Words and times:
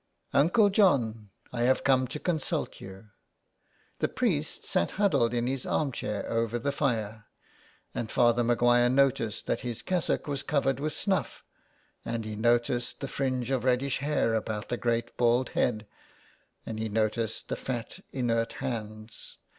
'^" 0.01 0.03
Uncle 0.39 0.71
John, 0.71 1.29
I 1.53 1.61
have 1.61 1.83
come 1.83 2.07
to 2.07 2.17
consult 2.19 2.81
you." 2.81 3.09
The 3.99 4.07
priest 4.07 4.65
sat 4.65 4.89
huddled 4.97 5.31
in 5.31 5.45
his 5.45 5.63
arm 5.63 5.91
chair 5.91 6.27
over 6.27 6.57
the 6.57 6.71
fire, 6.71 7.25
and 7.93 8.09
Father 8.09 8.43
Maguire 8.43 8.89
noticed 8.89 9.45
that 9.45 9.59
his 9.59 9.83
cassock 9.83 10.25
was 10.25 10.41
covered 10.41 10.79
with 10.79 10.95
snuff, 10.95 11.43
and 12.03 12.25
he 12.25 12.35
noticed 12.35 12.99
the 12.99 13.07
fringe 13.07 13.51
of 13.51 13.63
reddish 13.63 13.99
hair 13.99 14.33
about 14.33 14.69
the 14.69 14.75
great 14.77 15.15
bald 15.17 15.49
head, 15.49 15.85
and 16.65 16.79
he 16.79 16.89
noticed 16.89 17.47
the 17.49 17.55
fat 17.55 17.99
inert 18.11 18.53
hands. 18.53 19.37